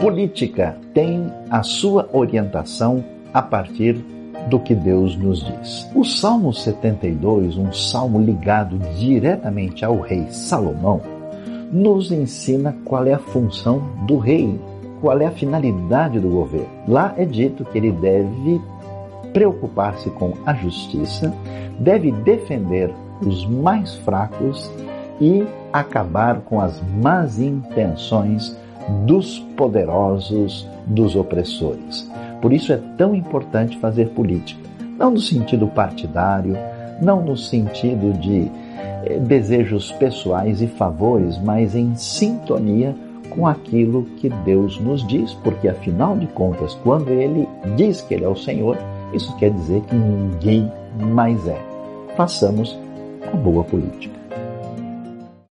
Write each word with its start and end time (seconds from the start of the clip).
política 0.00 0.76
tem 0.92 1.32
a 1.50 1.62
sua 1.62 2.08
orientação 2.12 3.04
a 3.32 3.42
partir 3.42 3.94
do 4.48 4.58
que 4.58 4.74
Deus 4.74 5.16
nos 5.16 5.44
diz. 5.44 5.88
O 5.94 6.04
Salmo 6.04 6.52
72, 6.52 7.56
um 7.56 7.72
salmo 7.72 8.20
ligado 8.20 8.78
diretamente 8.98 9.84
ao 9.84 10.00
rei 10.00 10.26
Salomão, 10.30 11.00
nos 11.72 12.12
ensina 12.12 12.76
qual 12.84 13.06
é 13.06 13.14
a 13.14 13.18
função 13.18 13.82
do 14.06 14.18
rei, 14.18 14.58
qual 15.00 15.18
é 15.20 15.26
a 15.26 15.32
finalidade 15.32 16.20
do 16.20 16.28
governo. 16.28 16.68
Lá 16.86 17.14
é 17.16 17.24
dito 17.24 17.64
que 17.64 17.78
ele 17.78 17.92
deve 17.92 18.60
preocupar-se 19.32 20.10
com 20.10 20.34
a 20.46 20.54
justiça, 20.54 21.34
deve 21.78 22.12
defender 22.12 22.92
os 23.20 23.46
mais 23.46 23.94
fracos 23.96 24.70
e 25.20 25.44
acabar 25.72 26.40
com 26.42 26.60
as 26.60 26.80
más 27.00 27.40
intenções 27.40 28.56
dos 29.06 29.38
poderosos, 29.56 30.68
dos 30.86 31.16
opressores. 31.16 32.10
Por 32.40 32.52
isso 32.52 32.72
é 32.72 32.80
tão 32.96 33.14
importante 33.14 33.78
fazer 33.78 34.08
política, 34.10 34.60
não 34.98 35.12
no 35.12 35.20
sentido 35.20 35.66
partidário, 35.66 36.56
não 37.00 37.22
no 37.22 37.36
sentido 37.36 38.12
de 38.18 38.50
eh, 39.06 39.18
desejos 39.20 39.90
pessoais 39.92 40.60
e 40.60 40.66
favores, 40.66 41.38
mas 41.38 41.74
em 41.74 41.94
sintonia 41.96 42.94
com 43.30 43.46
aquilo 43.46 44.04
que 44.18 44.28
Deus 44.28 44.78
nos 44.78 45.06
diz, 45.06 45.34
porque 45.34 45.68
afinal 45.68 46.16
de 46.16 46.26
contas, 46.28 46.74
quando 46.84 47.10
Ele 47.10 47.48
diz 47.76 48.00
que 48.00 48.14
Ele 48.14 48.24
é 48.24 48.28
o 48.28 48.36
Senhor, 48.36 48.78
isso 49.12 49.34
quer 49.36 49.50
dizer 49.50 49.80
que 49.82 49.94
ninguém 49.94 50.70
mais 51.12 51.46
é. 51.46 51.60
Façamos 52.16 52.78
a 53.32 53.36
boa 53.36 53.64
política. 53.64 54.23